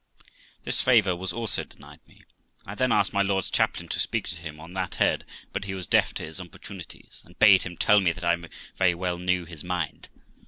This 0.63 0.81
favour 0.81 1.15
was 1.15 1.31
also 1.31 1.63
denied 1.63 1.99
me. 2.07 2.23
I 2.65 2.73
then 2.73 2.91
asked 2.91 3.13
my 3.13 3.21
lord's 3.21 3.51
chaplain 3.51 3.87
to 3.89 3.99
speak 3.99 4.27
to 4.29 4.41
him 4.41 4.59
on 4.59 4.73
that 4.73 4.95
head, 4.95 5.25
but 5.53 5.65
he 5.65 5.75
was 5.75 5.85
deaf 5.85 6.11
to 6.15 6.23
his 6.23 6.39
importunities, 6.39 7.21
and 7.23 7.37
bade 7.37 7.61
him 7.61 7.77
tell 7.77 7.99
me 7.99 8.11
that 8.11 8.23
I 8.23 8.35
very 8.77 8.95
well 8.95 9.19
knew 9.19 9.45
his 9.45 9.63
mind. 9.63 10.09